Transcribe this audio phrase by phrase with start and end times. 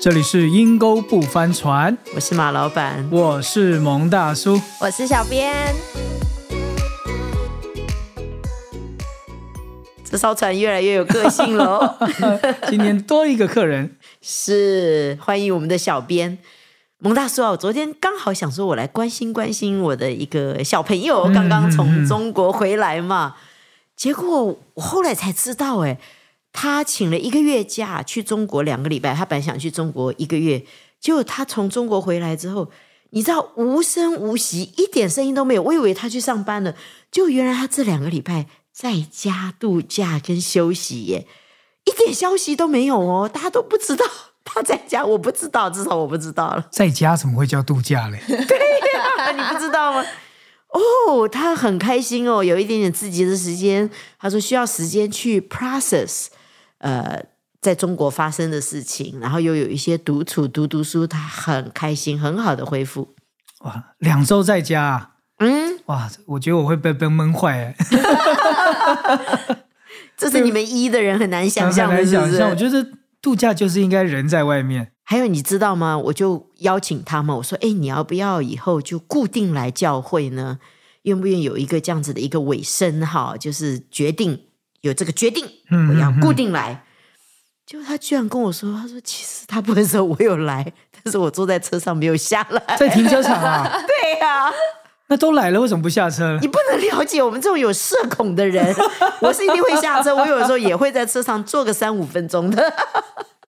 [0.00, 4.60] 这里是阴沟不翻船，我是马老板，我是蒙大叔。
[4.80, 5.74] 我是小编，
[10.04, 11.96] 这艘船越来越有个性喽。
[12.70, 16.38] 今天多一个客人，是欢迎我们的小编
[16.98, 17.50] 蒙大叔啊！
[17.50, 23.34] 我昨天刚好想说，我来关心关心我的一个小朋友，刚刚从中国回来嘛。
[23.96, 25.98] 结果我后来才知道，哎，
[26.60, 30.60] 他请了一个月假去中国两个礼拜，他本来想去中国一个月，
[30.98, 32.68] 结果他从中国回来之后，
[33.10, 35.62] 你知道无声无息，一点声音都没有。
[35.62, 36.74] 我以为他去上班了，
[37.12, 41.28] 就原来他这两个礼拜在家度假跟休息耶，
[41.84, 44.04] 一点消息都没有哦，大家都不知道
[44.42, 46.66] 他在家，我不知道，至少我不知道了。
[46.72, 48.20] 在家怎么会叫度假嘞？
[48.26, 50.04] 对呀你不知道吗？
[50.70, 53.88] 哦，他很开心哦，有一点点自己的时间。
[54.18, 56.26] 他说需要时间去 process，
[56.78, 57.24] 呃，
[57.60, 63.14] 在中国发生的事情，然后又有一些独处读读书，他很开心，很好的恢复。
[63.60, 67.76] 哇，两周在家啊，嗯，哇，我觉得我会被被闷坏哎，
[70.16, 72.50] 这是你们一的人很难想象的，很难是不想象。
[72.50, 72.70] 我是？
[72.70, 75.98] 觉得度假就是应该人在外面，还有你知道吗？
[75.98, 80.60] 我就邀请他们，我说：“哎，你要不要以后就固定来教会呢？
[81.02, 83.04] 愿不愿意有一个这样子的一个尾声？
[83.04, 84.40] 哈，就是决定
[84.82, 86.84] 有这个决定，嗯我要固定来。
[87.66, 90.72] 结果他居然跟我说：“他说其实他不的时候我有来，
[91.04, 92.76] 但是我坐在车上没有下来。
[92.78, 94.50] 在停车场啊， 对呀、
[95.08, 96.48] 那都来了，为什么不下车你？
[96.48, 98.74] 不能了解我们这种有社恐的人。
[99.20, 102.72] 我是一定会下车，我有的时候也会在车上坐个三五分钟的。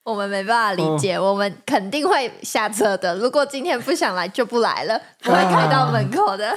[0.02, 3.16] 我们没办法理解，我们肯定会下车的。
[3.16, 6.54] 如果今天不想来，就不来了，不会开到门口的。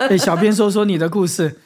[0.00, 1.60] 哎，小编说说你的故事，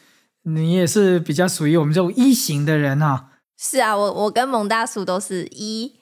[0.44, 3.26] 你也是比较属于我们这种一型的人啊。
[3.58, 5.92] 是啊，我我跟蒙大叔都是一。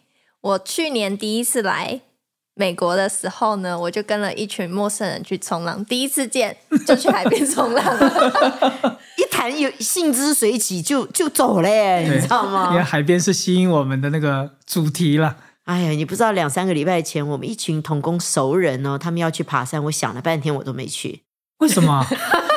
[0.41, 2.01] 我去年第一次来
[2.55, 6.57] 美国的时候呢，我就跟了一群陌生人去冲浪，第一次见
[6.87, 8.99] 就去海边冲浪了。
[9.17, 12.83] 一谈有兴之水起就就走嘞，对你知道吗因为？
[12.83, 15.37] 海边是吸引我们的那个主题了。
[15.65, 21.23] 哎呀，你不知道两三个礼拜前，我们一群同工熟人哦，他们要去爬山，我想了半天我都没去。
[21.59, 22.05] 为什么？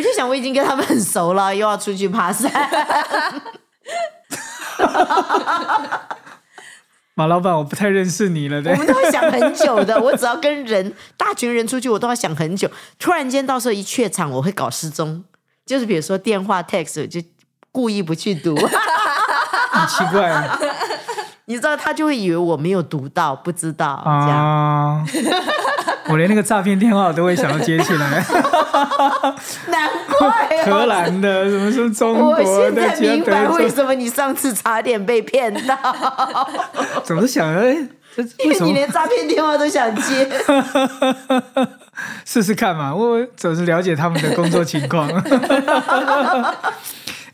[0.00, 2.50] 我就想我已经跟他们很熟了，又要出去爬山，
[7.12, 8.78] 马老板，我不太认识你了，对我。
[8.78, 9.94] 们都会想很久的。
[10.00, 12.70] 我只要跟人大群人出去，我都要想很久。
[12.98, 15.22] 突然间到时候一怯场，我会搞失踪，
[15.66, 17.20] 就是比如说电话 text 我就
[17.70, 20.48] 故意不去读，很奇怪
[21.44, 24.38] 你知道他就会以为我没有读到，不知道这样。
[24.38, 25.04] 啊！
[26.10, 28.24] 我连那个诈骗电话我都会想要接起来，
[29.68, 29.88] 难
[30.18, 35.76] 怪哦荷兰的什么什么中我国的，我现在明白为什么你上次差点被骗到，
[37.04, 37.76] 总是想哎，
[38.16, 40.28] 这因为你连诈骗电话都想接。
[42.24, 42.94] 试试看嘛？
[42.94, 45.08] 我总是了解他们的工作情况。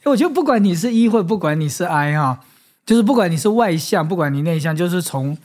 [0.05, 2.39] 我觉得不管你是 E 或不管你是 I 哈，
[2.85, 5.37] 就是不管你是外向，不管你内向，就是从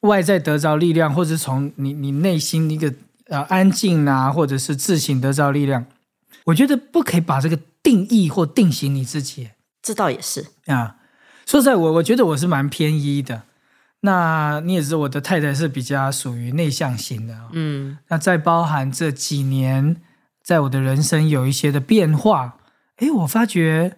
[0.00, 2.92] 外在得着力量，或者是从你你内心一个
[3.26, 5.86] 呃安静啊，或者是自省得着力量。
[6.44, 9.50] 我觉得不可以把这个定义或定型你自己
[9.82, 10.96] 这倒也是，啊。
[11.46, 13.42] 说实在，我我觉得我是蛮偏一的。
[14.00, 17.48] 那你也知道，我的太太是比较属于内向型的、啊。
[17.52, 19.96] 嗯，那再包含这几年，
[20.42, 22.58] 在我的人生有一些的变化，
[22.98, 23.96] 诶，我发觉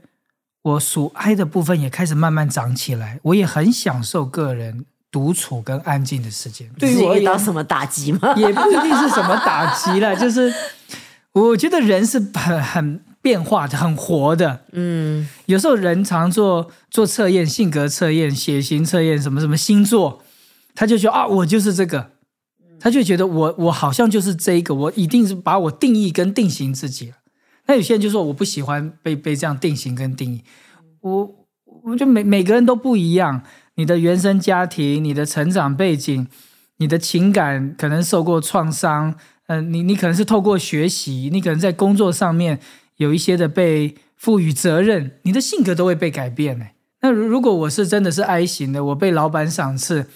[0.62, 6.68] 我属 I 的部分也开始慢慢长起来，我也很享受个人独处跟安静的时间。
[6.78, 8.34] 对于我遇到什么打击吗？
[8.36, 10.52] 也不一定是什么打击了， 就是
[11.32, 14.64] 我觉得人是很很变化的，很活的。
[14.72, 20.22] 嗯，有时候人常做做测验，性格测验、血型测验，什么什么星座，
[20.74, 22.12] 他就觉得啊，我就是这个，
[22.78, 27.16] 他就觉得我我好像就是这一个，我一定是把我定义跟定型自己了。
[27.66, 30.42] 那有些人就说我不喜欢被被这样定型跟定义，
[31.02, 31.46] 我
[31.84, 33.42] 我觉得每每个人都不一样，
[33.80, 36.28] 你的原生家庭、你的成长背景、
[36.76, 39.14] 你的情感可能受过创伤，
[39.46, 42.60] 嗯、你你可能是透过学习，你可能在工作上面
[42.96, 46.66] 有一些的被赋予责任，你的性格都会被改变呢。
[47.00, 50.10] 那如如果我是真的是 I 型的，我被老板赏赐，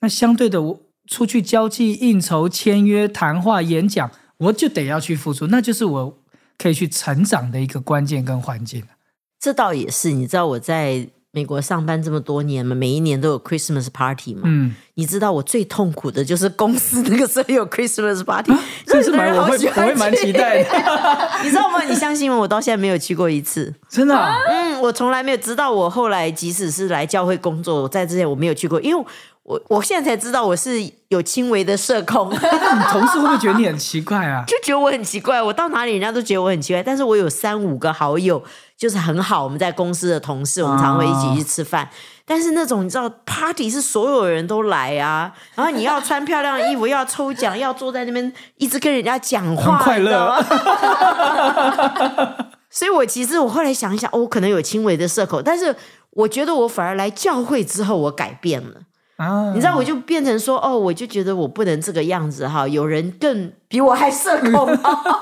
[0.00, 6.18] 那相对的我出去交际、应酬、签约、谈话、演讲，我就得要去付出，那就是我
[6.56, 8.82] 可以去成长的一个关键跟环境。
[9.38, 10.12] 这倒也是。
[10.12, 14.42] 你知道我在美国上班这么多年嘛，每一年都有 Christmas party 嘛。
[14.44, 18.52] 嗯，你知道我最痛苦的就是公司那个时候有 Christmas party，
[18.84, 20.68] 这是蛮我会我会蛮期待的，
[21.44, 21.82] 你知道吗？
[21.84, 22.36] 你相信吗？
[22.36, 23.72] 我到现在没有去过一次。
[23.88, 29.04] 真的啊、嗯，我从来没有，知道我后来即使是来教会工作，我在之前我没有去过，因为
[29.44, 30.78] 我我现在才知道我是
[31.08, 32.28] 有轻微的社恐，
[32.92, 34.44] 同事会不会觉得你很奇怪啊？
[34.48, 38.42] 就觉得我很奇怪，我到哪里人家都觉得我很奇怪，但是我有三五个好友，
[38.80, 41.86] 就是很好，我们在公司的同事，我们常会一起去吃饭。
[42.24, 50.34] 但是那种你知道，party 是所有人都来啊，然后你要穿漂亮的衣服，要抽奖，要坐在那边一直跟人家讲话，很快乐
[52.70, 55.76] 所以我其实我后来想一想，哦，我可能有轻微的社恐，但是
[56.12, 58.76] 我觉得我反而来教会之后，我改变了。
[59.20, 62.66] 啊，你知道，我就变成说，哦，我就觉得我不能这个样子哈。
[62.66, 64.66] 有人更比我还社恐，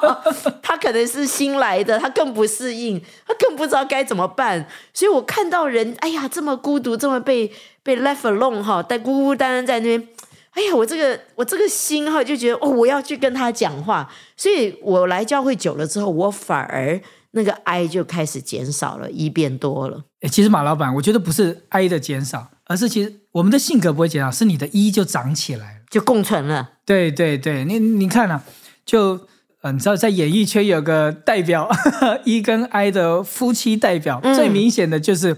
[0.63, 4.65] 他可能是新来的，他更不适应，他更不知道该怎么办。
[4.95, 7.51] 所以我看到人，哎呀，这么孤独，这么被
[7.83, 10.09] 被 left alone 哈，但孤孤单单在那边，
[10.53, 14.09] 哎呀，我这个我这个心哈，就觉得哦，我要去跟他讲话。
[14.37, 17.01] 所以我来教会久了之后，我反而
[17.33, 20.05] 那个哀就开始减少了，一变多了。
[20.21, 25.79] 诶其实马老板，我觉得不是 I 的减少，而是其实我们的性格不会减少，是你的一就长起来了。
[25.91, 28.43] 就共存了，对对对，你你看啊，
[28.85, 29.19] 就
[29.63, 31.69] 呃，你知道在演艺圈有个代表
[32.25, 34.35] 一跟 I 的夫妻代表，嗯。
[34.35, 35.35] 最明显的就是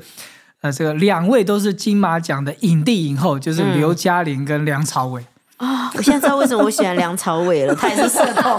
[0.61, 3.79] 呃，这个两位都是金马奖的影帝影后，就是嗯。
[3.79, 5.25] 刘嘉玲跟梁朝伟。
[5.59, 8.59] 啊、我现在知道为什么我喜欢梁朝伟了，他也是社恐，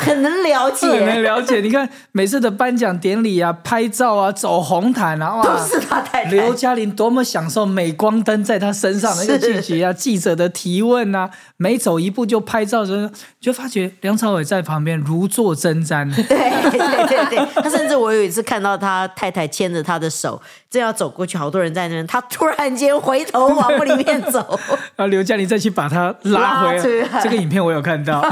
[0.00, 0.86] 很能了解。
[0.88, 6.30] 很能，了解，你看每次的颁奖典礼啊、拍照啊、走红毯啊，哇，都是他太太。
[6.30, 13.10] 刘嘉玲多么享受镁光灯在她身上的一个是聚集啊，记者的提问啊，每走一步就拍照的时候，
[13.40, 16.08] 就发觉梁朝伟在旁边如坐针毡。
[16.14, 16.24] 对
[16.70, 17.20] 对对。
[17.30, 24.58] 对，他甚至我有一次看到他太太牵着他的手，正要走过去，好多人在那边，他突然间回头往屋里面走，
[24.96, 27.20] 然 后刘嘉玲再去把他拉回来。
[27.22, 28.20] 这个影片我有看到，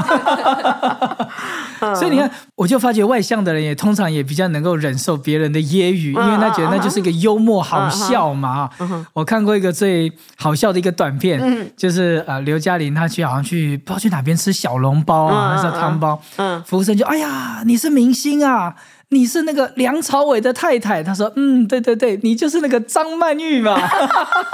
[1.95, 8.49] 所以你看，我就发觉外向的人也通常也比较能够忍受别人的揶揄，因为他觉得那就是一个幽默好笑嘛。
[8.49, 8.69] 啊，
[9.13, 18.75] 我看过一个最好笑的一个短片，就是呃刘嘉玲她去好像去不知道去哪边吃小笼包啊，嗯还是汤包，嗯服务生就哎呀你是明星啊。
[19.11, 23.75] 你是那个梁朝伟的太太，他说：“嗯，对对对，你就是那个张曼玉嘛。”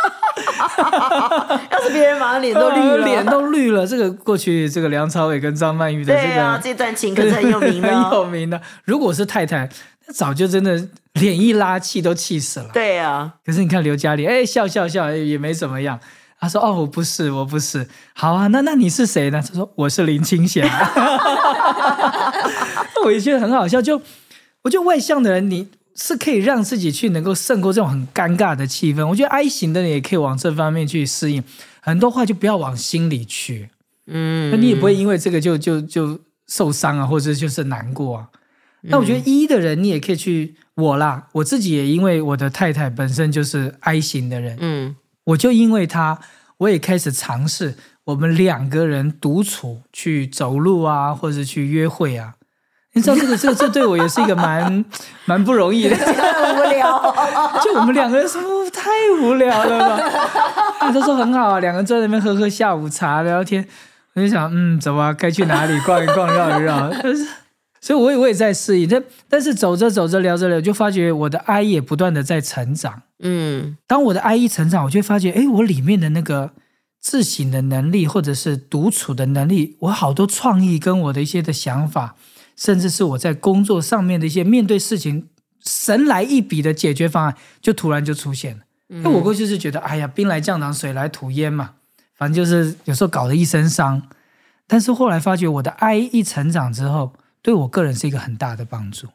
[1.71, 3.85] 要是别人马上脸都绿了，呃脸都绿了。
[3.87, 7.89] 这个过去这个梁朝伟跟张曼玉的这个啊，这段情可是很有名的。
[8.13, 8.61] 有名的。
[8.83, 9.69] 如果是太太，
[10.07, 12.69] 那早就真的脸一拉，气都气死了。
[12.73, 15.99] 对啊，可是你看刘嘉玲，哎，笑笑笑，哎也没怎么样。
[16.37, 17.87] 他说：“哦，我不是，我不是。
[18.13, 20.61] 好啊，那那你是谁呢？”他说：“我是林青霞。
[23.05, 23.81] ”我也觉得很好笑。
[23.81, 23.99] 就
[24.63, 29.07] 我觉得外向的人，你是可以让自己去能够胜过这种很尴尬的气氛。
[29.07, 31.43] 我觉得 I 型的人也可以往这方面去适应。
[31.81, 33.69] 很多话就不要往心里去，
[34.07, 38.29] 嗯，那你也不会因为这个就就就受伤啊，或者就是难过啊。
[38.81, 44.95] 那我觉得一的人，你也可以去我啦，我自己也因为我的太太本身就是 I 型的人，嗯
[45.25, 46.19] 我就因为她，
[46.57, 52.35] 我也开始尝试我们两个人独处去走路啊，或者去约会啊。
[52.95, 54.83] 你知道这个这个这对我也是一个蛮
[55.25, 57.13] 蛮不容易的，很无聊。
[57.61, 58.89] 就我们两个人说太
[59.21, 59.99] 无聊了吧？
[60.79, 63.67] 他都说很好啊，两个人坐在那边喝喝下午茶聊天，
[64.13, 66.89] 我就想嗯，走吧，该去哪里逛一逛，绕一绕。
[67.03, 67.27] 但是，
[67.81, 73.01] 所以我也我也在适应，但但是走着走着聊着聊，就发觉我的 I 也不断的在成长。
[73.19, 76.51] 嗯当我的 I 一成长，我就会发觉，哎，我里面的那个
[77.01, 82.15] 自省的能力，或者是独处的能力，我好多创意跟我的一些的想法，
[82.55, 85.29] 甚至是我在工作上面的一些面对事情
[85.65, 88.63] 神来一笔的解决方案，就突然就出现了。
[88.87, 91.71] 因为我过去是觉得，哎呀，兵来将挡，水来土掩嘛，
[92.15, 94.01] 反正就是有时候搞得一身伤。
[94.67, 99.07] 但是后来发觉，我的 I 一成长之后，对我个人是一个很大的帮助。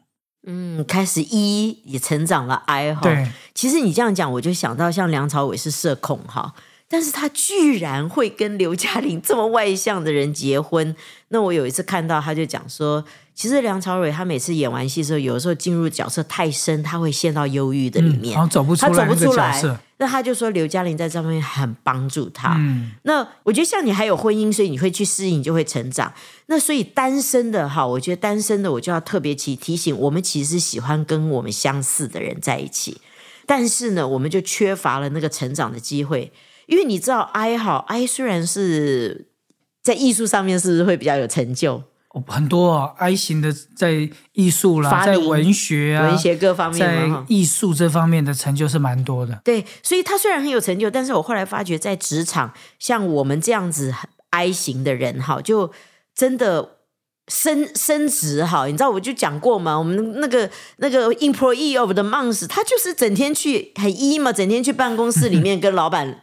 [0.45, 3.01] 嗯，开始一也成长了 I 哈。
[3.01, 6.53] 对，其实你这样讲，我就想到像梁朝伟是社恐哈，
[6.91, 10.93] 但是他居然会跟刘嘉玲这么外向的人结婚。
[11.29, 13.01] 那我有一次看到，他就讲说，
[13.33, 19.79] 其实梁朝伟他每次演完戏的时候，有的时候进入角色太深，他会陷到忧郁的里面，嗯走不出他走不出来。
[19.99, 22.55] 那他就说刘嘉玲在这方面很帮助他。
[22.57, 26.11] 嗯，那我觉得像你还有婚姻，所以你会去适应，你就会成长。
[26.47, 32.99] 那所以单身的哈，我觉得单身的我就要特别提提醒，我们其实喜欢跟我们相似的人在一起，
[33.45, 36.33] 但是呢，我们就缺乏了那个成长的机会。
[36.71, 39.27] 因为你知道，I 好，I 虽然是
[39.83, 47.23] 在艺术上面是不是会比较有成就，哦很多啊，I 型的在艺术啦，在文学啊，文学各方面在。
[47.27, 49.41] 艺术这方面的成就是蛮多的。
[49.43, 53.93] 对，所以他虽然很有成就，但是我后来发觉，在职场像我们这样子
[54.29, 55.73] I 型的人，哈，就
[56.15, 56.77] 真的
[57.27, 58.65] 升升职哈。
[58.67, 66.21] 你知道，我就讲过嘛，我们那个那个 employee of the month，他就是整天去很 E 嘛，整天去办公室里面跟老板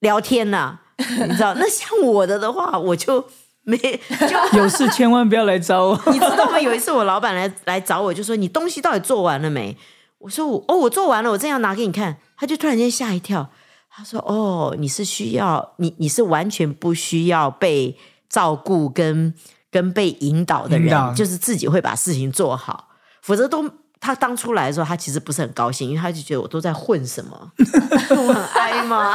[0.00, 1.54] 聊天呐、你知道？
[1.58, 3.24] 那像我的的话，我就
[3.62, 6.00] 没就 有事千万不要来找我。
[6.12, 6.58] 你知道吗？
[6.60, 9.76] 有一次我老板来来找我，就说你东西到底做完了没？
[10.18, 12.18] 我说我哦，我做完了，我正要拿给你看。
[12.36, 13.50] 他就突然间吓一跳，
[13.90, 17.96] 他说哦，你是需要你你是完全不需要被
[18.28, 19.34] 照顾跟
[19.70, 22.88] 跟被引导的人，就是自己会把事情做好，
[23.22, 23.64] 否则都。
[24.00, 27.36] 他当初来的时候，他其实不是很高兴，因为他就觉得我都在混什么，
[28.10, 29.14] 我很哀吗？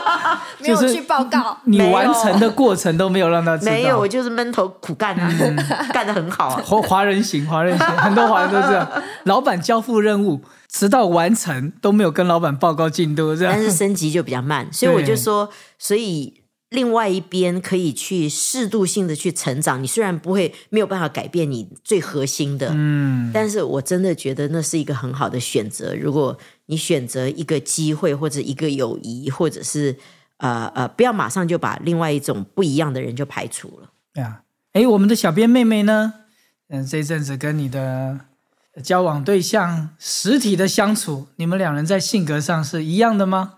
[0.60, 3.72] 没有去报告，你完成的过程都没有让他知道。
[3.72, 5.32] 没有，我就是闷头苦干啊，
[5.92, 6.60] 干得很好啊。
[6.66, 8.86] 华华人型，华人型，很多华人都这样。
[9.24, 13.62] 老板交付任务，直到完成都没有跟老板报告进度，这样但。
[13.62, 16.34] 是升级就比较慢，所以我就说，所以
[16.70, 19.82] 另外一边可以去适度性的去成长。
[19.82, 25.94] 你虽然不会没有办法改变你最核心的，嗯，但是我真的觉得那是一个很好的选择。
[25.94, 29.96] 如果你选择一个机会或者一个友谊，或者是
[30.36, 33.90] 呃呃，不要马上就把另外一种不一样的人就排除了。
[34.12, 34.42] 对啊。
[34.74, 36.12] 哎，我们的小编妹妹呢？
[36.68, 38.20] 嗯，这一阵子跟你的
[38.82, 43.57] 交往对象实体的相处，你们两人在性格上是一样的吗？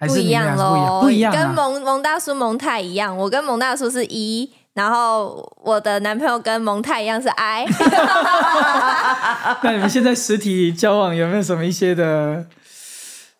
[0.00, 0.64] 还是不一样是
[1.04, 1.30] 不一样？
[1.32, 1.52] 喽，跟啊。
[1.54, 7.66] 蒙蒙大叔蒙太一样，我跟蒙大叔是一，然后我的男朋友跟蒙太一样是 I。
[9.62, 12.46] 那你们现在实体交往有没有什么一些的？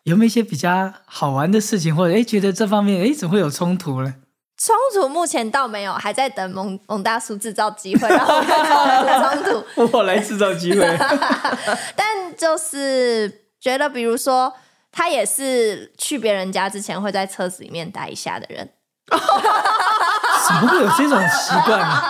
[0.03, 4.13] 有没有一些比较好玩的事情，或者哎，觉得这方面哎，怎么会有冲突呢？
[4.57, 8.41] 冲突目前倒没有，还在等蒙蒙大叔制造机会，然后
[9.43, 9.97] 冲突。
[9.97, 10.79] 我来制造机会。
[11.95, 14.51] 但就是觉得，比如说，
[14.91, 18.69] 他也是去别人家之前会在车子里面待一下的人。
[19.09, 22.01] 怎么会有这种习惯呢？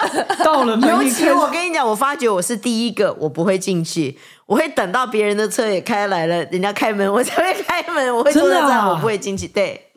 [0.42, 9.46] 到了门尤其我跟你讲，我发觉我是第一个，我不会进去，我会等到别人的车也开来了，人家开门我才会开门，我会 坐在这啊我不会进去。
[9.46, 9.92] 对，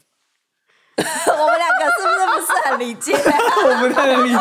[0.98, 1.02] 我
[1.48, 3.14] 们两个是不是不是很理解？
[3.16, 4.36] 我不太能理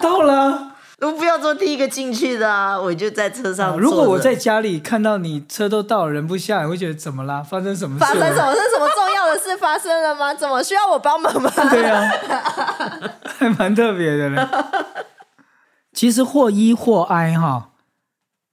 [0.00, 0.75] 到了啊。
[1.02, 3.78] 我不要做第一个进去的啊，我就在车上。
[3.78, 7.42] 如果我在家里看到你车都到了，人不下来，我会觉得怎么啦？
[7.42, 8.04] 发生什么事？
[8.04, 8.36] 发生什？
[8.36, 10.32] 么是什么重要的事发生了吗？
[10.32, 11.50] 怎么需要我帮忙吗？
[11.70, 12.10] 对啊，
[13.24, 14.48] 还蛮特别的呢。
[15.92, 17.70] 其实或一或哀哈，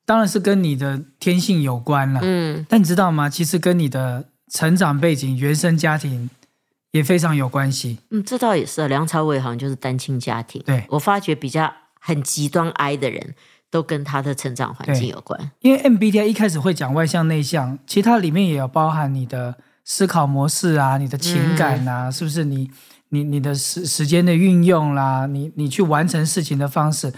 [0.05, 2.19] 当然是跟你的天性有关了。
[2.23, 3.29] 嗯，但你知道吗？
[3.29, 6.29] 其实跟你的成长背景、原生家庭
[6.91, 7.99] 也非常有关系。
[8.11, 8.87] 嗯，这倒也是啊。
[8.87, 11.73] 梁朝伟好像就是单亲家庭，对我发觉比较
[12.05, 13.33] 很极端 I 的人，
[13.71, 15.51] 都跟他的成长环境有关。
[15.61, 19.55] 因为 MBTI 一开始会讲外向内向，其实它里面也有包含你的
[19.85, 22.69] 思考模式啊，你的情感啊，是不是你
[23.07, 27.13] 你你的时时间的运用啦，你你去完成事情的方式，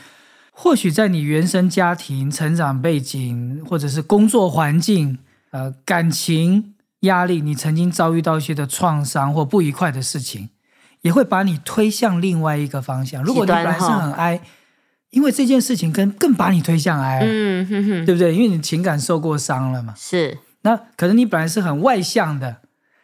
[0.52, 5.18] 或许在你原生家庭、成长背景或者是工作环境、
[5.50, 10.50] 呃感情压力，你曾经遭遇到一些的创伤或不愉快的事情，
[11.02, 13.24] 也会把你推向另外一个方向。
[13.24, 14.40] 如果你本来是很哀，
[15.16, 17.22] 因为这件事情跟更把你推向哀。
[17.24, 18.36] 嗯哼哼，对不对？
[18.36, 19.94] 因为你情感受过伤了嘛。
[19.98, 22.58] 是那可能你本来是很外向的，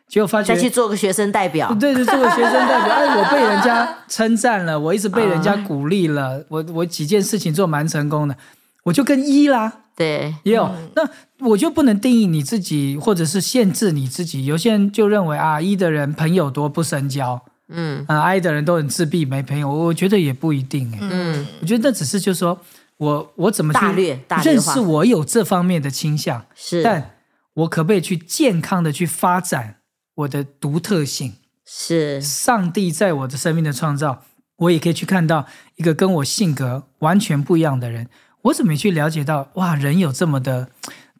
[0.09, 1.73] 结果发觉再去做个学生代表。
[1.79, 8.35] 对对，做个学生代表，哎，我被人家称赞了，我一直被人家鼓励了，我我几件事情做蛮成功的，
[8.83, 9.71] 我就跟一啦。
[9.95, 11.07] 对，也有，那
[11.47, 14.45] 我就不能定义你自己，或者是限制你自己。
[14.45, 17.41] 有些人就认为啊，一的人朋友多不深交，
[17.71, 19.69] 嗯啊，I 的人都很自闭没朋友。
[19.69, 22.59] 我觉得也不一定哎，嗯，我觉得那只是就是说
[22.97, 27.15] 我我怎么去大略大略化认识我有这方面的倾向，是，但
[27.53, 29.77] 我可不可以去健康的去发展
[30.15, 31.33] 我的独特性？
[31.65, 34.23] 是上帝在我的生命的创造，
[34.57, 35.45] 我也可以去看到
[35.77, 38.07] 一个跟我性格完全不一样的人。
[38.43, 40.69] 我怎么去了解到哇，人有这么的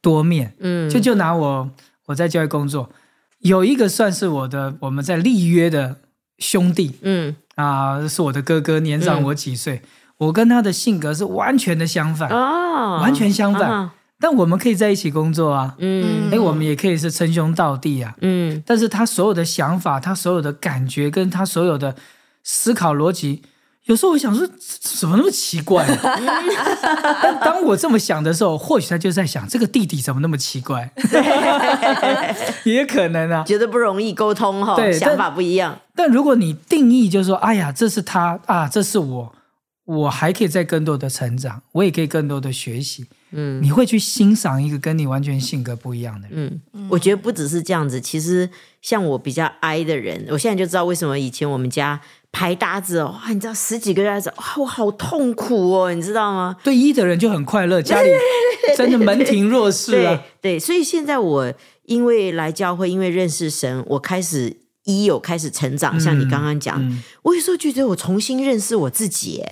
[0.01, 0.55] 多面？
[0.60, 1.70] 嗯，就就拿我
[2.08, 2.89] 我在教育工作，
[3.39, 6.00] 有一个算是我的我们在立约的
[6.41, 6.98] 兄弟。
[7.03, 7.33] 嗯。
[7.55, 9.81] 啊、是我的哥哥，年长我几岁。
[10.17, 13.71] 我跟他的性格是完全的相反，哦，完全相反。
[13.71, 16.29] 啊但我们可以在一起工作啊，嗯。
[16.31, 18.13] 哎、我们也可以是称兄道弟啊。
[18.21, 18.62] 嗯。
[18.65, 21.95] 但是他所有的想法，他所有的感觉，跟他所有的
[22.43, 23.41] 思考逻辑，
[23.86, 24.58] 有时候我想说，怎
[25.00, 27.20] 怎么那么奇怪、啊？
[27.22, 30.92] 但当我这么想的时候，或许他就在想，这个弟弟怎么那么奇怪？
[32.64, 33.44] 也可能啊。
[33.44, 35.80] 觉得不容易沟通哈，对想法不一样。
[35.96, 39.36] 但如果你定义就是说，哎呀，这是他啊，这是我，
[39.86, 43.08] 我还可以再更多的成长，我也可以更多的学习。
[43.34, 46.62] 嗯你会去欣赏一个跟你完全性格不一样的人。
[46.74, 48.50] 嗯，我觉得不只是这样子，其实
[48.82, 56.56] 像我比较哀的人，我现在就知道为什么以前我们家排搭子哦，哇，你知道十几个月子，哇，我好痛苦哦，你知道吗？
[56.64, 58.10] 对一的人就很快乐，家里
[58.78, 60.24] 真的门庭若市啊。
[60.42, 66.00] 对对，所以现在我因为来教会，因为认识神，我开始一有开始成长。
[66.00, 69.44] 像你刚刚讲，嗯我有时候觉得我重新认识我自己。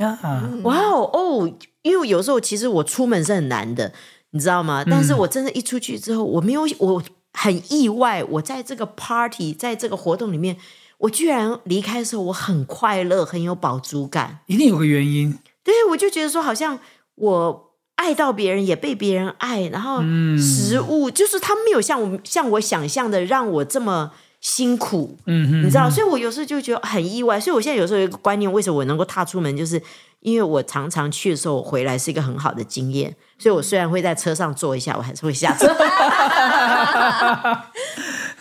[0.63, 3.91] 哇哦哦，因为有时候其实我出门是很难的，
[4.31, 4.83] 你知道吗？
[4.89, 10.55] 但是我真的，一出去之后，我没有，我很意外，我在这个 party，在这个活动里面，
[10.99, 14.39] 我居然离开的时候，我很快乐，很有饱足感。
[14.45, 15.37] 一定有个原因。
[15.63, 16.79] 对，我就觉得说，好像
[17.15, 20.01] 我爱到别人，也被别人爱，然后
[20.37, 25.17] 食物、就是他没有像我像我想象的让我这么辛苦。
[25.25, 27.39] 嗯哼，你知道，所以我有时候就觉得很意外。
[27.39, 29.81] 所以我现在有时候有一个观念，为什么我能够踏出门，就是
[30.21, 33.15] 因为我常常去的时候，我回来是一个很好的经验。
[33.37, 35.67] 所以我虽然会在车上坐一下，我还是会下车。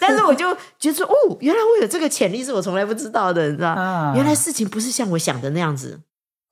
[0.08, 3.70] 但是我就觉得说，哦，原来我有这个潜力，是我从来不知道的，你知道？
[3.70, 6.00] 啊原来事情不是像我想的那样子。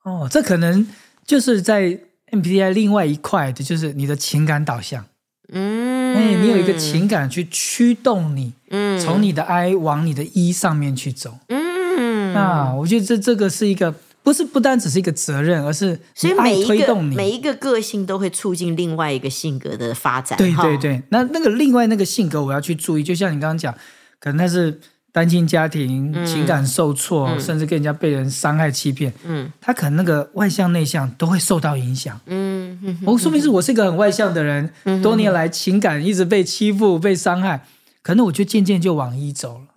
[0.03, 0.87] 哦，这可能
[1.25, 1.99] 就是在
[2.31, 5.05] MBTI 另外一块的，就是你的情感导向。
[5.51, 11.39] 嗯，哎，你有一个情感去驱动你，嗯从你的 I 往你的 E 上面去走。
[11.47, 13.95] 嗯啊，我觉得这这个是一个，
[14.27, 17.15] 不是不单只是一个责任，而是所以每一个推动你。
[17.15, 20.37] 每一个个性都会促进另外一个性格的发展。
[20.37, 23.73] 哈对对，对，那那个另外那个性格我要去注意，就像你刚刚讲，
[24.19, 24.81] 可能他是
[25.13, 32.19] 单亲家庭，情感受挫，甚至跟人家被人伤害、欺骗，嗯他可能那个外向内向都会受到影响。
[32.25, 34.69] 嗯嗯我、说明是我是一个很外向的人，
[35.01, 37.65] 多年来情感一直被欺负、被伤害，
[38.01, 39.67] 可能我就渐渐就往一走了。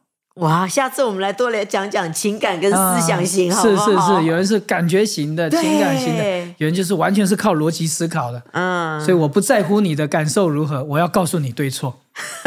[0.41, 3.87] 哇，下次我们来多来讲讲情感跟思想型，啊好不好？
[3.87, 6.25] 是是是，有人是感觉型的、情感型的，
[6.57, 8.43] 有人就是完全是靠逻辑思考的。
[8.53, 12.01] 嗯，所以我不在乎你的感受如何，我要告诉你对错。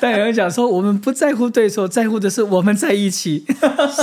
[0.00, 3.44] 但有人讲说，我们不在乎对错，在乎的是我们在一起。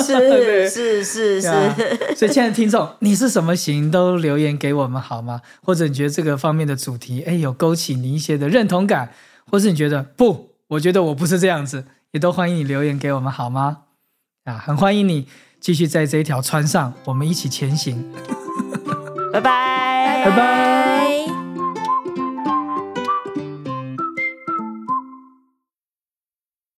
[0.04, 1.72] 是是是是，
[2.18, 5.42] 所以，亲爱的听众，你是什么型都留言给我们好吗？
[5.64, 9.12] 或者你觉得这个方面的主题，哎，有勾起你一些的认同感，
[9.50, 13.80] 或是你觉得不，我觉得我不是这样子，也都欢迎你留言给我们好吗？
[14.46, 15.28] 啊，很欢迎你
[15.60, 18.04] 继续在这一条船上，我们一起前行。
[19.32, 21.13] 拜拜拜拜。